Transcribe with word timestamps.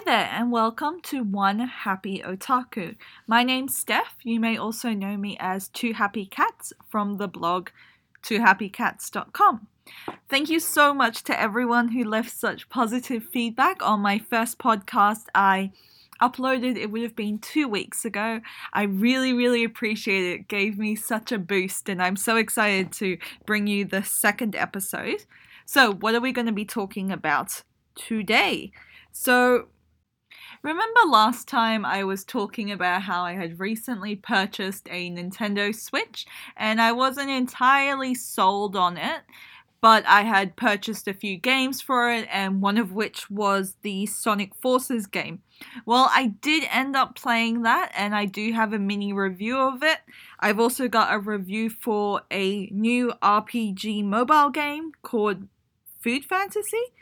Hi 0.00 0.04
there, 0.16 0.30
and 0.32 0.50
welcome 0.50 1.02
to 1.02 1.22
One 1.22 1.58
Happy 1.58 2.22
Otaku. 2.24 2.96
My 3.26 3.44
name's 3.44 3.76
Steph. 3.76 4.16
You 4.22 4.40
may 4.40 4.56
also 4.56 4.94
know 4.94 5.18
me 5.18 5.36
as 5.38 5.68
Two 5.68 5.92
Happy 5.92 6.24
Cats 6.24 6.72
from 6.88 7.18
the 7.18 7.28
blog 7.28 7.68
twohappycats.com. 8.22 9.66
Thank 10.26 10.48
you 10.48 10.58
so 10.58 10.94
much 10.94 11.22
to 11.24 11.38
everyone 11.38 11.88
who 11.88 12.02
left 12.02 12.30
such 12.30 12.70
positive 12.70 13.24
feedback 13.30 13.82
on 13.82 14.00
my 14.00 14.18
first 14.18 14.58
podcast. 14.58 15.26
I 15.34 15.70
uploaded, 16.22 16.78
it 16.78 16.90
would 16.90 17.02
have 17.02 17.14
been 17.16 17.38
two 17.38 17.68
weeks 17.68 18.06
ago. 18.06 18.40
I 18.72 18.84
really, 18.84 19.34
really 19.34 19.64
appreciate 19.64 20.24
it. 20.24 20.40
it 20.40 20.48
gave 20.48 20.78
me 20.78 20.96
such 20.96 21.30
a 21.30 21.38
boost, 21.38 21.90
and 21.90 22.02
I'm 22.02 22.16
so 22.16 22.36
excited 22.36 22.90
to 22.92 23.18
bring 23.44 23.66
you 23.66 23.84
the 23.84 24.02
second 24.02 24.56
episode. 24.56 25.26
So, 25.66 25.92
what 25.92 26.14
are 26.14 26.22
we 26.22 26.32
going 26.32 26.46
to 26.46 26.52
be 26.52 26.64
talking 26.64 27.12
about 27.12 27.64
today? 27.94 28.72
So, 29.12 29.66
remember 30.62 31.00
last 31.06 31.48
time 31.48 31.84
I 31.84 32.04
was 32.04 32.24
talking 32.24 32.70
about 32.70 33.02
how 33.02 33.22
I 33.22 33.32
had 33.32 33.60
recently 33.60 34.16
purchased 34.16 34.88
a 34.90 35.10
Nintendo 35.10 35.74
Switch 35.74 36.26
and 36.56 36.80
I 36.80 36.92
wasn't 36.92 37.30
entirely 37.30 38.14
sold 38.14 38.76
on 38.76 38.96
it, 38.96 39.22
but 39.80 40.04
I 40.06 40.22
had 40.22 40.56
purchased 40.56 41.08
a 41.08 41.14
few 41.14 41.38
games 41.38 41.80
for 41.80 42.12
it, 42.12 42.28
and 42.30 42.60
one 42.60 42.76
of 42.76 42.92
which 42.92 43.30
was 43.30 43.76
the 43.82 44.04
Sonic 44.06 44.54
Forces 44.54 45.06
game. 45.06 45.40
Well, 45.86 46.10
I 46.10 46.26
did 46.26 46.68
end 46.70 46.96
up 46.96 47.14
playing 47.14 47.62
that, 47.62 47.90
and 47.96 48.14
I 48.14 48.26
do 48.26 48.52
have 48.52 48.72
a 48.72 48.78
mini 48.78 49.12
review 49.12 49.58
of 49.58 49.82
it. 49.82 49.98
I've 50.38 50.60
also 50.60 50.86
got 50.86 51.14
a 51.14 51.18
review 51.18 51.70
for 51.70 52.22
a 52.30 52.66
new 52.66 53.12
RPG 53.22 54.04
mobile 54.04 54.50
game 54.50 54.92
called 55.02 55.48
Food 56.02 56.24
Fantasy 56.24 56.92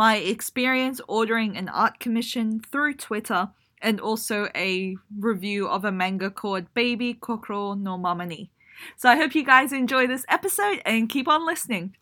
my 0.00 0.16
experience 0.16 0.98
ordering 1.08 1.58
an 1.58 1.68
art 1.68 2.00
commission 2.00 2.58
through 2.58 2.94
Twitter, 2.94 3.50
and 3.82 4.00
also 4.00 4.48
a 4.54 4.96
review 5.18 5.68
of 5.68 5.84
a 5.84 5.92
manga 5.92 6.30
called 6.30 6.72
Baby 6.72 7.12
Kokoro 7.12 7.74
no 7.74 7.98
Mamani. 7.98 8.48
So 8.96 9.10
I 9.10 9.16
hope 9.16 9.34
you 9.34 9.44
guys 9.44 9.74
enjoy 9.74 10.06
this 10.06 10.24
episode 10.30 10.80
and 10.86 11.10
keep 11.10 11.28
on 11.28 11.44
listening. 11.44 11.96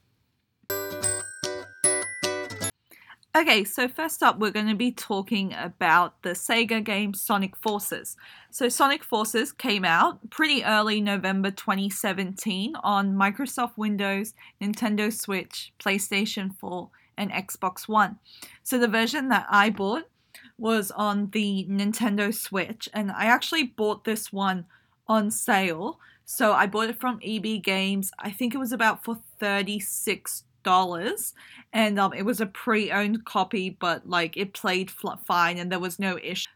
Okay, 3.36 3.64
so 3.64 3.88
first 3.88 4.22
up, 4.22 4.38
we're 4.38 4.52
going 4.52 4.68
to 4.68 4.76
be 4.76 4.92
talking 4.92 5.52
about 5.54 6.22
the 6.22 6.30
Sega 6.30 6.84
game 6.84 7.14
Sonic 7.14 7.56
Forces. 7.56 8.16
So, 8.50 8.68
Sonic 8.68 9.04
Forces 9.04 9.52
came 9.52 9.84
out 9.84 10.30
pretty 10.30 10.64
early 10.64 11.00
November 11.00 11.50
2017 11.50 12.74
on 12.82 13.14
Microsoft 13.14 13.76
Windows, 13.76 14.34
Nintendo 14.62 15.12
Switch, 15.12 15.72
PlayStation 15.78 16.56
4, 16.58 16.90
and 17.18 17.30
Xbox 17.30 17.88
One. 17.88 18.18
So 18.62 18.78
the 18.78 18.88
version 18.88 19.28
that 19.28 19.46
I 19.50 19.70
bought 19.70 20.08
was 20.56 20.90
on 20.92 21.30
the 21.30 21.66
Nintendo 21.68 22.34
Switch, 22.34 22.88
and 22.94 23.10
I 23.10 23.26
actually 23.26 23.64
bought 23.64 24.04
this 24.04 24.32
one 24.32 24.64
on 25.06 25.30
sale. 25.30 26.00
So 26.24 26.52
I 26.52 26.66
bought 26.66 26.90
it 26.90 27.00
from 27.00 27.20
EB 27.24 27.62
Games. 27.62 28.10
I 28.18 28.30
think 28.30 28.54
it 28.54 28.58
was 28.58 28.72
about 28.72 29.04
for 29.04 29.18
thirty-six 29.38 30.44
dollars, 30.62 31.34
and 31.72 31.98
um, 31.98 32.12
it 32.12 32.22
was 32.22 32.40
a 32.40 32.46
pre-owned 32.46 33.24
copy, 33.24 33.70
but 33.70 34.08
like 34.08 34.36
it 34.36 34.52
played 34.52 34.90
fine, 34.90 35.58
and 35.58 35.70
there 35.70 35.78
was 35.78 35.98
no 35.98 36.18
issue 36.22 36.48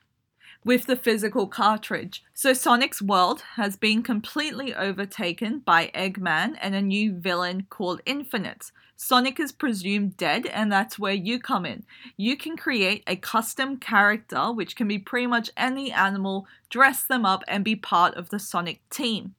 with 0.65 0.87
the 0.87 0.97
physical 0.97 1.47
cartridge. 1.47 2.23
So 2.35 2.53
Sonic's 2.53 3.03
world 3.03 3.43
has 3.57 3.77
been 3.77 4.03
completely 4.03 4.75
overtaken 4.75 5.61
by 5.61 5.91
Eggman 5.95 6.57
and 6.61 6.75
a 6.75 6.83
new 6.83 7.13
villain 7.15 7.67
called 7.69 8.01
Infinite. 8.07 8.71
Sonic 8.95 9.41
is 9.41 9.51
presumed 9.51 10.17
dead, 10.17 10.47
and 10.47 10.71
that's 10.71 10.97
where 10.99 11.13
you 11.13 11.41
come 11.41 11.67
in. 11.67 11.83
You 12.17 12.37
can 12.37 12.57
create 12.57 13.03
a 13.07 13.17
custom 13.17 13.77
character, 13.79 14.53
which 14.53 14.77
can 14.77 14.87
be 14.87 14.99
pretty 14.99 15.27
much 15.27 15.51
any 15.57 15.91
animal, 15.91 16.47
dress 16.71 17.03
them 17.03 17.27
up, 17.27 17.43
and 17.49 17.65
be 17.65 17.75
part 17.75 18.15
of 18.15 18.31
the 18.31 18.39
Sonic 18.39 18.89
team. 18.91 19.35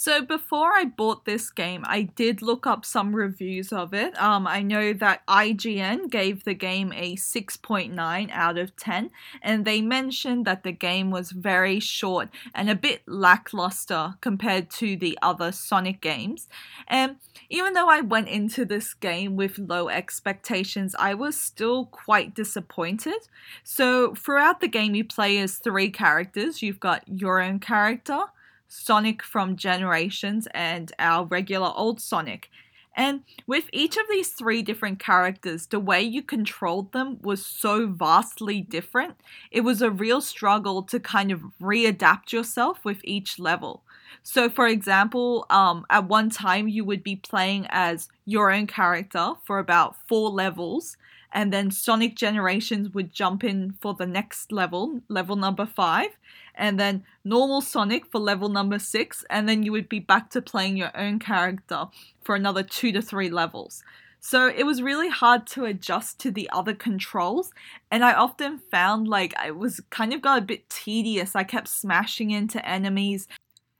So 0.00 0.22
before 0.22 0.74
I 0.74 0.84
bought 0.84 1.24
this 1.24 1.50
game, 1.50 1.84
I 1.84 2.02
did 2.02 2.40
look 2.40 2.68
up 2.68 2.84
some 2.84 3.16
reviews 3.16 3.72
of 3.72 3.92
it. 3.92 4.16
Um, 4.22 4.46
I 4.46 4.62
know 4.62 4.92
that 4.92 5.26
IGN 5.26 6.08
gave 6.08 6.44
the 6.44 6.54
game 6.54 6.92
a 6.92 7.16
6.9 7.16 8.30
out 8.30 8.58
of 8.58 8.76
10, 8.76 9.10
and 9.42 9.64
they 9.64 9.80
mentioned 9.80 10.44
that 10.44 10.62
the 10.62 10.70
game 10.70 11.10
was 11.10 11.32
very 11.32 11.80
short 11.80 12.28
and 12.54 12.70
a 12.70 12.76
bit 12.76 13.02
lackluster 13.08 14.14
compared 14.20 14.70
to 14.70 14.96
the 14.96 15.18
other 15.20 15.50
Sonic 15.50 16.00
games. 16.00 16.46
And 16.86 17.16
even 17.50 17.72
though 17.72 17.88
I 17.88 18.00
went 18.00 18.28
into 18.28 18.64
this 18.64 18.94
game 18.94 19.34
with 19.34 19.58
low 19.58 19.88
expectations, 19.88 20.94
I 20.96 21.14
was 21.14 21.36
still 21.36 21.86
quite 21.86 22.36
disappointed. 22.36 23.26
So 23.64 24.14
throughout 24.14 24.60
the 24.60 24.68
game, 24.68 24.94
you 24.94 25.02
play 25.02 25.38
as 25.38 25.56
three 25.56 25.90
characters. 25.90 26.62
You've 26.62 26.78
got 26.78 27.02
your 27.08 27.40
own 27.40 27.58
character 27.58 28.26
Sonic 28.68 29.22
from 29.22 29.56
Generations, 29.56 30.46
and 30.54 30.92
our 30.98 31.24
regular 31.24 31.72
old 31.74 32.00
Sonic. 32.00 32.50
And 32.98 33.22
with 33.46 33.70
each 33.72 33.96
of 33.96 34.02
these 34.10 34.30
three 34.30 34.60
different 34.60 34.98
characters, 34.98 35.66
the 35.66 35.78
way 35.78 36.02
you 36.02 36.20
controlled 36.20 36.90
them 36.92 37.18
was 37.22 37.46
so 37.46 37.86
vastly 37.86 38.60
different. 38.60 39.14
It 39.52 39.60
was 39.60 39.80
a 39.80 39.90
real 39.90 40.20
struggle 40.20 40.82
to 40.82 40.98
kind 40.98 41.30
of 41.30 41.42
readapt 41.62 42.32
yourself 42.32 42.84
with 42.84 43.00
each 43.04 43.38
level. 43.38 43.84
So, 44.24 44.50
for 44.50 44.66
example, 44.66 45.46
um, 45.48 45.86
at 45.90 46.08
one 46.08 46.28
time 46.28 46.66
you 46.66 46.84
would 46.84 47.04
be 47.04 47.14
playing 47.14 47.68
as 47.70 48.08
your 48.24 48.50
own 48.50 48.66
character 48.66 49.34
for 49.44 49.60
about 49.60 49.94
four 50.08 50.28
levels, 50.28 50.96
and 51.32 51.52
then 51.52 51.70
Sonic 51.70 52.16
Generations 52.16 52.90
would 52.90 53.12
jump 53.12 53.44
in 53.44 53.74
for 53.80 53.94
the 53.94 54.06
next 54.06 54.52
level, 54.52 55.00
level 55.08 55.36
number 55.36 55.66
five, 55.66 56.18
and 56.54 56.78
then 56.78 57.04
normal 57.24 57.60
Sonic 57.60 58.06
for 58.06 58.18
level 58.18 58.48
number 58.48 58.78
six, 58.78 59.24
and 59.30 59.48
then 59.48 59.62
you 59.62 59.72
would 59.72 59.88
be 59.88 60.00
back 60.00 60.30
to 60.30 60.42
playing 60.42 60.76
your 60.76 60.96
own 60.96 61.18
character 61.18 61.86
for 62.22 62.34
another 62.34 62.62
two 62.62 62.92
to 62.92 63.02
three 63.02 63.30
levels. 63.30 63.82
So 64.20 64.48
it 64.48 64.64
was 64.64 64.82
really 64.82 65.08
hard 65.08 65.46
to 65.48 65.64
adjust 65.64 66.18
to 66.20 66.30
the 66.30 66.50
other 66.50 66.74
controls, 66.74 67.52
and 67.90 68.04
I 68.04 68.14
often 68.14 68.58
found 68.58 69.06
like 69.06 69.32
I 69.38 69.52
was 69.52 69.80
kind 69.90 70.12
of 70.12 70.22
got 70.22 70.38
a 70.38 70.44
bit 70.44 70.68
tedious. 70.68 71.36
I 71.36 71.44
kept 71.44 71.68
smashing 71.68 72.30
into 72.30 72.66
enemies 72.68 73.28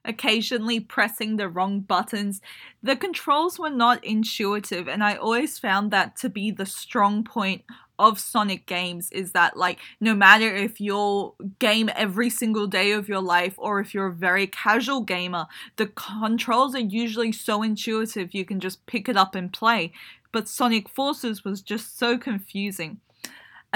occasionally 0.05 0.81
pressing 0.81 1.37
the 1.37 1.49
wrong 1.49 1.81
buttons. 1.81 2.41
The 2.83 2.97
controls 2.97 3.59
were 3.59 3.71
not 3.71 4.05
intuitive, 4.05 4.89
and 4.89 5.03
I 5.03 5.17
always 5.17 5.59
found 5.59 5.91
that 5.91 6.17
to 6.17 6.29
be 6.29 6.51
the 6.51 6.67
strong 6.67 7.25
point 7.25 7.63
of 7.99 8.21
Sonic 8.21 8.67
games 8.67 9.11
is 9.11 9.33
that 9.33 9.57
like 9.57 9.79
no 10.01 10.15
matter 10.15 10.55
if 10.55 10.81
you're 10.81 11.35
game 11.59 11.91
every 11.97 12.31
single 12.31 12.67
day 12.67 12.93
of 12.93 13.09
your 13.09 13.21
life 13.21 13.55
or 13.59 13.81
if 13.81 13.93
you're 13.93 14.07
a 14.07 14.13
very 14.13 14.47
casual 14.47 15.01
gamer, 15.01 15.47
the 15.77 15.87
controls 15.87 16.75
are 16.75 16.81
usually 16.81 17.33
so 17.33 17.63
intuitive 17.63 18.35
you 18.35 18.45
can 18.45 18.61
just 18.61 18.87
pick 18.87 19.09
it 19.09 19.17
up 19.17 19.35
and 19.35 19.53
play. 19.53 19.93
But 20.31 20.49
Sonic 20.49 20.89
Forces 20.89 21.45
was 21.45 21.63
just 21.63 21.99
so 21.99 22.19
confusing. 22.19 23.01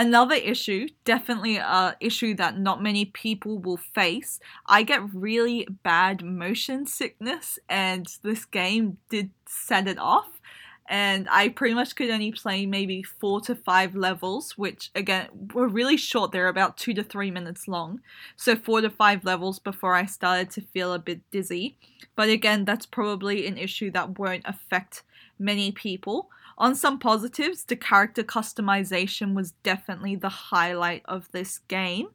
Another 0.03 0.35
issue, 0.35 0.89
definitely 1.05 1.59
a 1.59 1.95
issue 2.01 2.35
that 2.35 2.59
not 2.59 2.83
many 2.83 3.05
people 3.05 3.61
will 3.61 3.77
face. 3.77 4.41
I 4.67 4.83
get 4.83 5.15
really 5.15 5.65
bad 5.85 6.25
motion 6.25 6.87
sickness 6.87 7.57
and 7.69 8.09
this 8.25 8.45
game 8.45 8.99
did 9.11 9.31
set 9.47 9.87
it 9.87 10.01
off. 10.01 10.41
And 10.89 11.29
I 11.31 11.51
pretty 11.51 11.75
much 11.75 11.95
could 11.95 12.11
only 12.11 12.33
play 12.33 12.67
maybe 12.67 13.05
four 13.05 13.41
to 13.43 13.55
five 13.55 13.95
levels, 13.95 14.59
which 14.59 14.91
again 14.97 15.29
were 15.55 15.69
really 15.69 15.97
short. 15.97 16.33
They're 16.33 16.49
about 16.49 16.77
two 16.77 16.95
to 16.95 17.05
three 17.05 17.31
minutes 17.31 17.69
long. 17.69 18.01
So, 18.35 18.57
four 18.57 18.81
to 18.81 18.91
five 18.91 19.25
levels 19.25 19.61
before 19.61 19.95
I 19.95 20.07
started 20.07 20.51
to 20.51 20.63
feel 20.63 20.93
a 20.93 20.99
bit 20.99 21.21
dizzy. 21.31 21.77
But 22.17 22.29
again, 22.29 22.65
that's 22.65 22.87
probably 22.87 23.47
an 23.47 23.57
issue 23.57 23.93
that 23.93 24.19
won't 24.19 24.43
affect 24.47 25.05
many 25.39 25.71
people. 25.71 26.29
On 26.59 26.75
some 26.75 26.99
positives, 26.99 27.65
the 27.65 27.77
character 27.77 28.23
customization 28.23 29.35
was 29.35 29.53
definitely 29.63 30.17
the 30.17 30.29
highlight 30.29 31.03
of 31.07 31.31
this 31.33 31.59
game. 31.69 32.09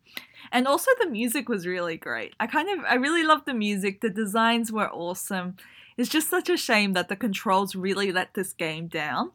And 0.51 0.67
also 0.67 0.91
the 0.99 1.09
music 1.09 1.49
was 1.49 1.67
really 1.67 1.97
great. 1.97 2.33
I 2.39 2.47
kind 2.47 2.69
of 2.69 2.85
I 2.85 2.95
really 2.95 3.23
loved 3.23 3.45
the 3.45 3.53
music. 3.53 4.01
The 4.01 4.09
designs 4.09 4.71
were 4.71 4.89
awesome. 4.89 5.57
It's 5.97 6.09
just 6.09 6.29
such 6.29 6.49
a 6.49 6.57
shame 6.57 6.93
that 6.93 7.09
the 7.09 7.15
controls 7.15 7.75
really 7.75 8.11
let 8.11 8.33
this 8.35 8.53
game 8.53 8.87
down. 8.87 9.31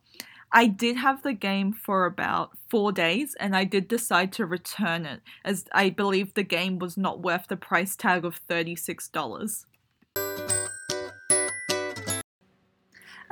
I 0.52 0.66
did 0.66 0.96
have 0.96 1.22
the 1.22 1.32
game 1.32 1.72
for 1.72 2.04
about 2.04 2.50
four 2.68 2.92
days 2.92 3.34
and 3.40 3.56
I 3.56 3.64
did 3.64 3.88
decide 3.88 4.32
to 4.34 4.44
return 4.44 5.06
it 5.06 5.20
as 5.44 5.64
I 5.72 5.88
believe 5.88 6.34
the 6.34 6.42
game 6.42 6.78
was 6.78 6.96
not 6.96 7.20
worth 7.20 7.48
the 7.48 7.56
price 7.56 7.96
tag 7.96 8.24
of 8.24 8.46
$36. 8.48 9.64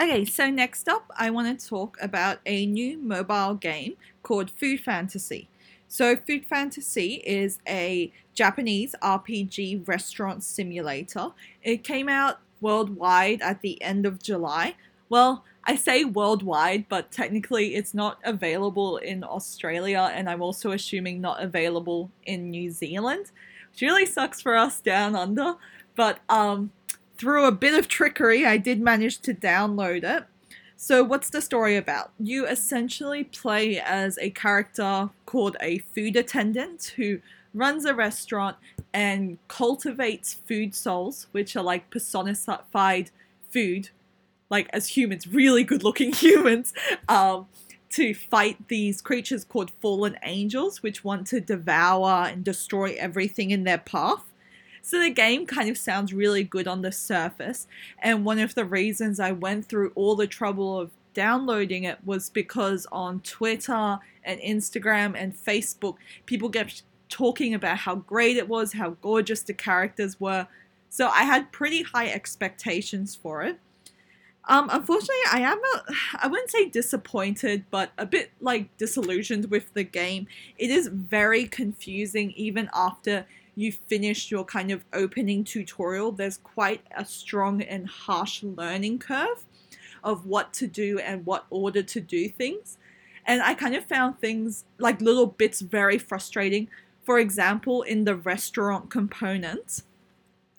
Okay, 0.00 0.24
so 0.24 0.48
next 0.48 0.88
up, 0.88 1.10
I 1.18 1.28
want 1.28 1.60
to 1.60 1.68
talk 1.68 1.98
about 2.00 2.38
a 2.46 2.64
new 2.64 2.96
mobile 2.96 3.54
game 3.54 3.96
called 4.22 4.50
Food 4.50 4.80
Fantasy. 4.80 5.48
So, 5.88 6.16
Food 6.16 6.46
Fantasy 6.46 7.22
is 7.26 7.58
a 7.68 8.10
Japanese 8.32 8.94
RPG 9.02 9.86
restaurant 9.86 10.42
simulator. 10.42 11.32
It 11.62 11.84
came 11.84 12.08
out 12.08 12.38
worldwide 12.62 13.42
at 13.42 13.60
the 13.60 13.82
end 13.82 14.06
of 14.06 14.22
July 14.22 14.76
well, 15.10 15.44
I 15.64 15.74
say 15.74 16.04
worldwide, 16.04 16.88
but 16.88 17.10
technically 17.10 17.74
it's 17.74 17.92
not 17.92 18.18
available 18.24 18.96
in 18.96 19.22
Australia, 19.24 20.10
and 20.14 20.30
I'm 20.30 20.40
also 20.40 20.70
assuming 20.70 21.20
not 21.20 21.42
available 21.42 22.10
in 22.24 22.50
New 22.50 22.70
Zealand, 22.70 23.26
which 23.72 23.82
really 23.82 24.06
sucks 24.06 24.40
for 24.40 24.56
us 24.56 24.80
down 24.80 25.14
under. 25.14 25.56
But 25.96 26.20
um, 26.30 26.70
through 27.20 27.44
a 27.44 27.52
bit 27.52 27.78
of 27.78 27.86
trickery, 27.86 28.46
I 28.46 28.56
did 28.56 28.80
manage 28.80 29.18
to 29.20 29.34
download 29.34 30.04
it. 30.04 30.24
So, 30.74 31.04
what's 31.04 31.28
the 31.28 31.42
story 31.42 31.76
about? 31.76 32.12
You 32.18 32.46
essentially 32.46 33.24
play 33.24 33.78
as 33.78 34.16
a 34.18 34.30
character 34.30 35.10
called 35.26 35.58
a 35.60 35.78
food 35.78 36.16
attendant 36.16 36.94
who 36.96 37.20
runs 37.52 37.84
a 37.84 37.94
restaurant 37.94 38.56
and 38.94 39.36
cultivates 39.48 40.32
food 40.32 40.74
souls, 40.74 41.26
which 41.32 41.54
are 41.54 41.62
like 41.62 41.90
personified 41.90 43.10
food 43.50 43.90
like 44.48 44.70
as 44.72 44.96
humans, 44.96 45.26
really 45.28 45.62
good 45.62 45.84
looking 45.84 46.12
humans, 46.14 46.72
um, 47.06 47.46
to 47.90 48.14
fight 48.14 48.68
these 48.68 49.02
creatures 49.02 49.44
called 49.44 49.70
fallen 49.82 50.16
angels, 50.22 50.82
which 50.82 51.04
want 51.04 51.26
to 51.26 51.40
devour 51.40 52.26
and 52.26 52.42
destroy 52.42 52.96
everything 52.98 53.50
in 53.50 53.64
their 53.64 53.78
path. 53.78 54.24
So 54.82 55.00
the 55.00 55.10
game 55.10 55.46
kind 55.46 55.68
of 55.68 55.78
sounds 55.78 56.12
really 56.12 56.42
good 56.42 56.66
on 56.66 56.82
the 56.82 56.92
surface, 56.92 57.66
and 57.98 58.24
one 58.24 58.38
of 58.38 58.54
the 58.54 58.64
reasons 58.64 59.20
I 59.20 59.32
went 59.32 59.66
through 59.66 59.92
all 59.94 60.16
the 60.16 60.26
trouble 60.26 60.78
of 60.78 60.90
downloading 61.12 61.84
it 61.84 61.98
was 62.04 62.30
because 62.30 62.86
on 62.92 63.20
Twitter 63.20 63.98
and 64.24 64.40
Instagram 64.40 65.14
and 65.16 65.34
Facebook, 65.34 65.96
people 66.26 66.48
kept 66.48 66.82
talking 67.08 67.52
about 67.54 67.78
how 67.78 67.96
great 67.96 68.36
it 68.36 68.48
was, 68.48 68.74
how 68.74 68.90
gorgeous 69.02 69.42
the 69.42 69.52
characters 69.52 70.20
were. 70.20 70.46
So 70.88 71.08
I 71.08 71.22
had 71.22 71.52
pretty 71.52 71.82
high 71.82 72.08
expectations 72.08 73.14
for 73.14 73.42
it. 73.42 73.58
Um, 74.48 74.68
unfortunately, 74.72 75.16
I 75.32 75.40
am 75.40 75.58
a, 75.58 75.94
I 76.22 76.26
wouldn't 76.26 76.50
say 76.50 76.68
disappointed, 76.68 77.64
but 77.70 77.90
a 77.98 78.06
bit 78.06 78.30
like 78.40 78.74
disillusioned 78.78 79.50
with 79.50 79.72
the 79.74 79.84
game. 79.84 80.26
It 80.58 80.70
is 80.70 80.88
very 80.88 81.46
confusing 81.46 82.32
even 82.32 82.70
after 82.74 83.26
you 83.54 83.72
finish 83.72 84.30
your 84.30 84.44
kind 84.44 84.70
of 84.70 84.84
opening 84.92 85.44
tutorial. 85.44 86.12
There's 86.12 86.38
quite 86.38 86.82
a 86.96 87.04
strong 87.04 87.62
and 87.62 87.88
harsh 87.88 88.42
learning 88.42 88.98
curve 88.98 89.44
of 90.02 90.26
what 90.26 90.52
to 90.54 90.66
do 90.66 90.98
and 90.98 91.26
what 91.26 91.46
order 91.50 91.82
to 91.82 92.00
do 92.00 92.28
things. 92.28 92.78
And 93.26 93.42
I 93.42 93.54
kind 93.54 93.74
of 93.74 93.84
found 93.84 94.18
things 94.18 94.64
like 94.78 95.00
little 95.00 95.26
bits 95.26 95.60
very 95.60 95.98
frustrating. 95.98 96.68
For 97.02 97.18
example, 97.18 97.82
in 97.82 98.04
the 98.04 98.16
restaurant 98.16 98.90
component, 98.90 99.82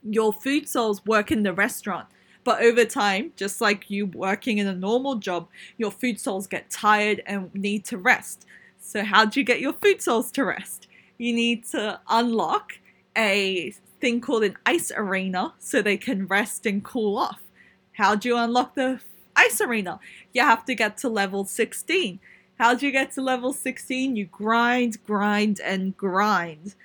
your 0.03 0.31
food 0.31 0.67
souls 0.67 1.05
work 1.05 1.31
in 1.31 1.43
the 1.43 1.53
restaurant 1.53 2.07
but 2.43 2.61
over 2.61 2.85
time, 2.85 3.33
just 3.35 3.61
like 3.61 3.89
you 3.89 4.05
working 4.05 4.57
in 4.57 4.67
a 4.67 4.75
normal 4.75 5.15
job, 5.15 5.47
your 5.77 5.91
food 5.91 6.19
souls 6.19 6.47
get 6.47 6.69
tired 6.69 7.21
and 7.25 7.53
need 7.53 7.85
to 7.85 7.97
rest. 7.97 8.45
So, 8.79 9.03
how 9.03 9.25
do 9.25 9.39
you 9.39 9.43
get 9.43 9.59
your 9.59 9.73
food 9.73 10.01
souls 10.01 10.31
to 10.31 10.45
rest? 10.45 10.87
You 11.17 11.33
need 11.33 11.65
to 11.67 11.99
unlock 12.09 12.79
a 13.17 13.73
thing 13.99 14.21
called 14.21 14.43
an 14.43 14.57
ice 14.65 14.91
arena 14.95 15.53
so 15.59 15.81
they 15.81 15.97
can 15.97 16.27
rest 16.27 16.65
and 16.65 16.83
cool 16.83 17.17
off. 17.17 17.41
How 17.93 18.15
do 18.15 18.29
you 18.29 18.37
unlock 18.37 18.75
the 18.75 18.99
ice 19.35 19.61
arena? 19.61 19.99
You 20.33 20.41
have 20.41 20.65
to 20.65 20.75
get 20.75 20.97
to 20.99 21.09
level 21.09 21.45
16. 21.45 22.19
How 22.57 22.75
do 22.75 22.85
you 22.85 22.91
get 22.91 23.11
to 23.13 23.21
level 23.21 23.53
16? 23.53 24.15
You 24.15 24.25
grind, 24.25 25.03
grind, 25.05 25.59
and 25.59 25.95
grind 25.97 26.75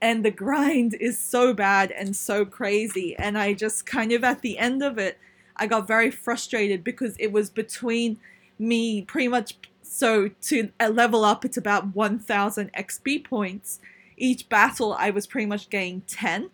and 0.00 0.24
the 0.24 0.30
grind 0.30 0.94
is 0.94 1.18
so 1.18 1.54
bad 1.54 1.90
and 1.90 2.14
so 2.14 2.44
crazy 2.44 3.16
and 3.16 3.38
i 3.38 3.52
just 3.52 3.86
kind 3.86 4.12
of 4.12 4.22
at 4.24 4.42
the 4.42 4.58
end 4.58 4.82
of 4.82 4.98
it 4.98 5.18
i 5.56 5.66
got 5.66 5.86
very 5.86 6.10
frustrated 6.10 6.84
because 6.84 7.16
it 7.18 7.32
was 7.32 7.48
between 7.50 8.18
me 8.58 9.02
pretty 9.02 9.28
much 9.28 9.56
so 9.82 10.28
to 10.40 10.70
uh, 10.80 10.88
level 10.88 11.24
up 11.24 11.44
it's 11.44 11.56
about 11.56 11.94
1000 11.94 12.72
xp 12.74 13.24
points 13.24 13.80
each 14.16 14.48
battle 14.48 14.94
i 14.98 15.10
was 15.10 15.26
pretty 15.26 15.46
much 15.46 15.68
getting 15.70 16.00
10 16.02 16.50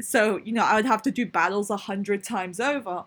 so 0.00 0.38
you 0.38 0.52
know 0.52 0.64
i 0.64 0.74
would 0.74 0.84
have 0.84 1.02
to 1.02 1.10
do 1.10 1.24
battles 1.26 1.70
100 1.70 2.22
times 2.24 2.60
over. 2.60 3.04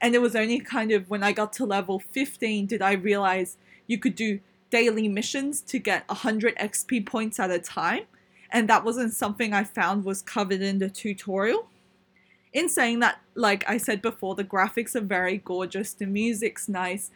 And 0.00 0.14
it 0.14 0.20
was 0.20 0.36
only 0.36 0.60
kind 0.60 0.92
of 0.92 1.10
when 1.10 1.22
i 1.22 1.32
got 1.32 1.52
to 1.54 1.66
level 1.66 1.98
15 1.98 2.66
did 2.66 2.82
i 2.82 2.92
realize 2.92 3.56
you 3.86 3.98
could 3.98 4.14
do 4.14 4.40
daily 4.70 5.08
missions 5.08 5.60
to 5.62 5.78
get 5.78 6.06
100 6.08 6.56
xp 6.56 7.06
points 7.06 7.40
at 7.40 7.50
a 7.50 7.58
time. 7.58 8.02
And 8.50 8.68
that 8.68 8.84
wasn't 8.84 9.12
something 9.12 9.52
I 9.52 9.64
found 9.64 10.04
was 10.04 10.22
covered 10.22 10.62
in 10.62 10.78
the 10.78 10.88
tutorial. 10.88 11.68
In 12.52 12.68
saying 12.68 13.00
that, 13.00 13.20
like 13.34 13.68
I 13.68 13.76
said 13.76 14.00
before, 14.00 14.34
the 14.34 14.44
graphics 14.44 14.94
are 14.94 15.02
very 15.02 15.38
gorgeous, 15.38 15.92
the 15.92 16.06
music's 16.06 16.68
nice, 16.68 17.10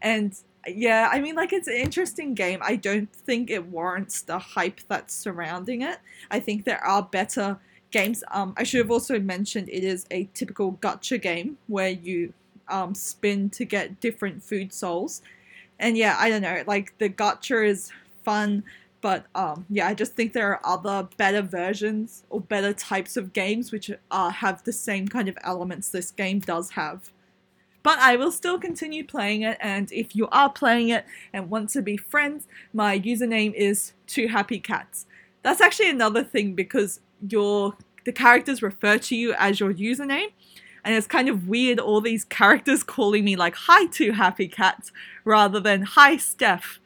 and 0.00 0.34
yeah, 0.66 1.08
I 1.10 1.20
mean, 1.20 1.34
like 1.34 1.52
it's 1.52 1.68
an 1.68 1.74
interesting 1.74 2.34
game. 2.34 2.60
I 2.62 2.76
don't 2.76 3.12
think 3.12 3.50
it 3.50 3.66
warrants 3.66 4.22
the 4.22 4.38
hype 4.38 4.80
that's 4.88 5.14
surrounding 5.14 5.82
it. 5.82 5.98
I 6.30 6.40
think 6.40 6.64
there 6.64 6.82
are 6.84 7.02
better 7.02 7.58
games. 7.90 8.22
Um, 8.30 8.54
I 8.56 8.64
should 8.64 8.78
have 8.78 8.90
also 8.90 9.18
mentioned 9.18 9.68
it 9.68 9.84
is 9.84 10.06
a 10.10 10.28
typical 10.34 10.72
gacha 10.74 11.20
game 11.20 11.58
where 11.66 11.90
you 11.90 12.32
um, 12.68 12.94
spin 12.94 13.50
to 13.50 13.64
get 13.64 14.00
different 14.00 14.42
food 14.42 14.72
souls. 14.72 15.22
And 15.78 15.96
yeah, 15.96 16.16
I 16.18 16.28
don't 16.28 16.42
know, 16.42 16.62
like 16.66 16.94
the 16.98 17.08
gacha 17.08 17.66
is 17.66 17.90
fun. 18.24 18.64
But 19.00 19.26
um, 19.34 19.64
yeah, 19.70 19.86
I 19.86 19.94
just 19.94 20.14
think 20.14 20.32
there 20.32 20.50
are 20.50 20.60
other 20.64 21.08
better 21.16 21.40
versions 21.40 22.24
or 22.30 22.40
better 22.40 22.72
types 22.72 23.16
of 23.16 23.32
games 23.32 23.70
which 23.70 23.90
uh, 24.10 24.30
have 24.30 24.64
the 24.64 24.72
same 24.72 25.06
kind 25.06 25.28
of 25.28 25.38
elements 25.44 25.88
this 25.88 26.10
game 26.10 26.40
does 26.40 26.70
have. 26.70 27.12
But 27.82 27.98
I 27.98 28.16
will 28.16 28.32
still 28.32 28.58
continue 28.58 29.04
playing 29.04 29.42
it, 29.42 29.56
and 29.60 29.90
if 29.92 30.14
you 30.14 30.28
are 30.30 30.50
playing 30.50 30.88
it 30.88 31.04
and 31.32 31.48
want 31.48 31.70
to 31.70 31.82
be 31.82 31.96
friends, 31.96 32.46
my 32.72 32.98
username 32.98 33.54
is 33.54 33.92
Two 34.06 34.28
Happy 34.28 34.58
Cats. 34.58 35.06
That's 35.42 35.60
actually 35.60 35.90
another 35.90 36.24
thing 36.24 36.54
because 36.54 37.00
your 37.26 37.76
the 38.04 38.12
characters 38.12 38.62
refer 38.62 38.98
to 38.98 39.16
you 39.16 39.34
as 39.34 39.60
your 39.60 39.72
username, 39.72 40.32
and 40.84 40.94
it's 40.94 41.06
kind 41.06 41.28
of 41.28 41.48
weird 41.48 41.78
all 41.78 42.00
these 42.00 42.24
characters 42.24 42.82
calling 42.82 43.24
me 43.24 43.36
like 43.36 43.54
hi 43.54 43.86
two 43.86 44.12
happy 44.12 44.48
cats 44.48 44.92
rather 45.24 45.60
than 45.60 45.82
hi 45.82 46.16
steph 46.16 46.80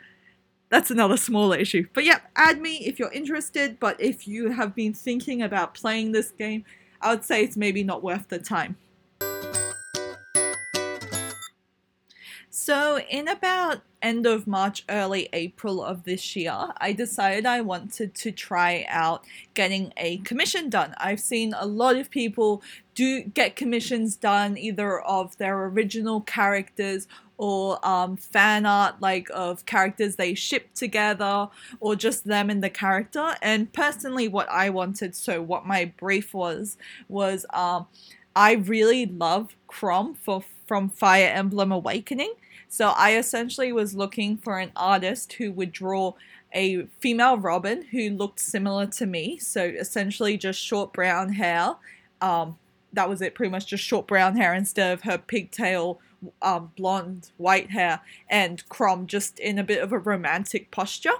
that's 0.72 0.90
another 0.90 1.18
smaller 1.18 1.58
issue. 1.58 1.86
But 1.92 2.04
yeah, 2.04 2.20
add 2.34 2.58
me 2.58 2.78
if 2.78 2.98
you're 2.98 3.12
interested. 3.12 3.78
But 3.78 4.00
if 4.00 4.26
you 4.26 4.52
have 4.52 4.74
been 4.74 4.94
thinking 4.94 5.42
about 5.42 5.74
playing 5.74 6.12
this 6.12 6.30
game, 6.30 6.64
I 6.98 7.12
would 7.12 7.24
say 7.24 7.44
it's 7.44 7.58
maybe 7.58 7.84
not 7.84 8.02
worth 8.02 8.28
the 8.28 8.38
time. 8.38 8.78
So, 12.54 12.98
in 13.08 13.28
about 13.28 13.80
end 14.02 14.26
of 14.26 14.46
March, 14.46 14.84
early 14.90 15.26
April 15.32 15.82
of 15.82 16.04
this 16.04 16.36
year, 16.36 16.68
I 16.76 16.92
decided 16.92 17.46
I 17.46 17.62
wanted 17.62 18.14
to 18.14 18.30
try 18.30 18.84
out 18.90 19.24
getting 19.54 19.94
a 19.96 20.18
commission 20.18 20.68
done. 20.68 20.94
I've 20.98 21.18
seen 21.18 21.54
a 21.58 21.64
lot 21.64 21.96
of 21.96 22.10
people 22.10 22.62
do 22.94 23.22
get 23.22 23.56
commissions 23.56 24.16
done 24.16 24.58
either 24.58 25.00
of 25.00 25.38
their 25.38 25.64
original 25.64 26.20
characters 26.20 27.08
or 27.38 27.84
um, 27.88 28.18
fan 28.18 28.66
art 28.66 29.00
like 29.00 29.30
of 29.32 29.64
characters 29.64 30.16
they 30.16 30.34
ship 30.34 30.74
together 30.74 31.48
or 31.80 31.96
just 31.96 32.24
them 32.24 32.50
and 32.50 32.62
the 32.62 32.68
character 32.68 33.34
and 33.40 33.72
personally 33.72 34.28
what 34.28 34.48
i 34.50 34.68
wanted 34.68 35.16
so 35.16 35.40
what 35.40 35.66
my 35.66 35.86
brief 35.96 36.34
was 36.34 36.76
was 37.08 37.46
um, 37.54 37.86
i 38.36 38.52
really 38.52 39.06
love 39.06 39.56
Chrom 39.68 40.14
for 40.18 40.44
from 40.66 40.90
fire 40.90 41.32
emblem 41.34 41.72
awakening 41.72 42.34
so 42.72 42.88
i 42.96 43.14
essentially 43.14 43.70
was 43.72 43.94
looking 43.94 44.36
for 44.36 44.58
an 44.58 44.72
artist 44.74 45.34
who 45.34 45.52
would 45.52 45.72
draw 45.72 46.14
a 46.54 46.86
female 47.00 47.36
robin 47.36 47.82
who 47.90 48.08
looked 48.08 48.40
similar 48.40 48.86
to 48.86 49.04
me 49.04 49.36
so 49.36 49.62
essentially 49.64 50.38
just 50.38 50.58
short 50.58 50.92
brown 50.92 51.34
hair 51.34 51.74
um, 52.22 52.56
that 52.92 53.08
was 53.08 53.20
it 53.20 53.34
pretty 53.34 53.50
much 53.50 53.66
just 53.66 53.84
short 53.84 54.06
brown 54.06 54.36
hair 54.36 54.54
instead 54.54 54.92
of 54.92 55.02
her 55.02 55.18
pigtail 55.18 56.00
um, 56.40 56.72
blonde 56.76 57.30
white 57.36 57.70
hair 57.70 58.00
and 58.28 58.66
Chrom 58.68 59.06
just 59.06 59.38
in 59.38 59.58
a 59.58 59.64
bit 59.64 59.82
of 59.82 59.92
a 59.92 59.98
romantic 59.98 60.70
posture. 60.70 61.10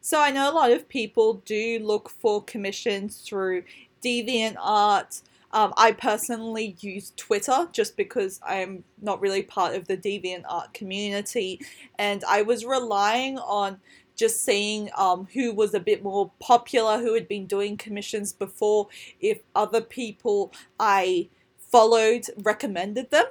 So 0.00 0.20
I 0.20 0.30
know 0.30 0.50
a 0.50 0.54
lot 0.54 0.70
of 0.70 0.88
people 0.88 1.42
do 1.44 1.80
look 1.80 2.08
for 2.08 2.42
commissions 2.42 3.22
through 3.26 3.64
DeviantArt. 4.04 5.22
Um, 5.52 5.72
I 5.76 5.92
personally 5.92 6.76
use 6.80 7.12
Twitter 7.16 7.68
just 7.72 7.96
because 7.96 8.40
I'm 8.46 8.84
not 9.00 9.20
really 9.20 9.42
part 9.42 9.74
of 9.74 9.86
the 9.86 9.96
DeviantArt 9.96 10.74
community, 10.74 11.60
and 11.98 12.22
I 12.24 12.42
was 12.42 12.64
relying 12.64 13.38
on 13.38 13.80
just 14.16 14.44
seeing 14.44 14.90
um, 14.96 15.28
who 15.34 15.52
was 15.52 15.74
a 15.74 15.80
bit 15.80 16.02
more 16.02 16.32
popular, 16.40 16.98
who 16.98 17.14
had 17.14 17.28
been 17.28 17.46
doing 17.46 17.76
commissions 17.76 18.32
before, 18.32 18.88
if 19.20 19.40
other 19.54 19.80
people 19.80 20.52
I 20.80 21.28
followed 21.58 22.26
recommended 22.38 23.10
them. 23.10 23.26